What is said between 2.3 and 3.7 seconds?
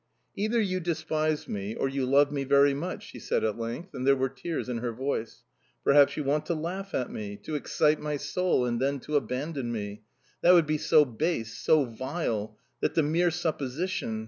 me very much!" she said at